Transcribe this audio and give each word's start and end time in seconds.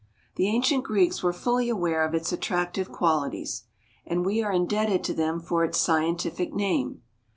The 0.35 0.47
ancient 0.47 0.83
Greeks 0.83 1.21
were 1.21 1.31
fully 1.31 1.69
aware 1.69 2.03
of 2.03 2.15
its 2.15 2.31
attractive 2.33 2.91
qualities, 2.91 3.65
and 4.03 4.25
we 4.25 4.41
are 4.41 4.51
indebted 4.51 5.03
to 5.03 5.13
them 5.13 5.39
for 5.39 5.63
its 5.63 5.77
scientific 5.79 6.55
name. 6.55 7.03